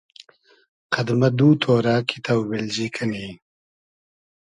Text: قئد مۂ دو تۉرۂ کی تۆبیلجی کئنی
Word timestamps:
قئد 0.93 1.07
مۂ 1.19 1.27
دو 1.37 1.47
تۉرۂ 1.61 1.95
کی 2.07 2.17
تۆبیلجی 2.25 2.87
کئنی 2.95 3.27